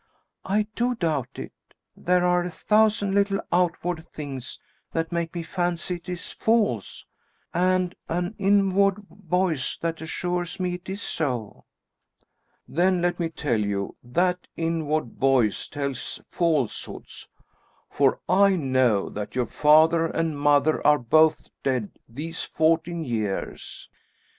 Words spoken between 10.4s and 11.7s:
me it is so."